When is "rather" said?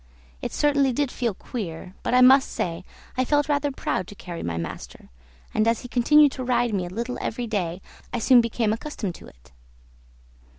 3.47-3.71